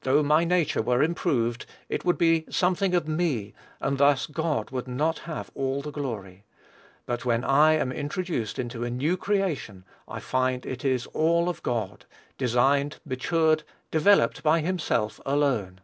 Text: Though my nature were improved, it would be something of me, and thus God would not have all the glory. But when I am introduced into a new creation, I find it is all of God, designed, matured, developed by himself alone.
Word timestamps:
Though 0.00 0.24
my 0.24 0.42
nature 0.42 0.82
were 0.82 1.00
improved, 1.00 1.64
it 1.88 2.04
would 2.04 2.18
be 2.18 2.44
something 2.50 2.92
of 2.92 3.06
me, 3.06 3.54
and 3.80 3.98
thus 3.98 4.26
God 4.26 4.70
would 4.72 4.88
not 4.88 5.20
have 5.30 5.52
all 5.54 5.80
the 5.80 5.92
glory. 5.92 6.42
But 7.06 7.24
when 7.24 7.44
I 7.44 7.74
am 7.74 7.92
introduced 7.92 8.58
into 8.58 8.82
a 8.82 8.90
new 8.90 9.16
creation, 9.16 9.84
I 10.08 10.18
find 10.18 10.66
it 10.66 10.84
is 10.84 11.06
all 11.12 11.48
of 11.48 11.62
God, 11.62 12.06
designed, 12.36 12.98
matured, 13.04 13.62
developed 13.92 14.42
by 14.42 14.58
himself 14.58 15.20
alone. 15.24 15.80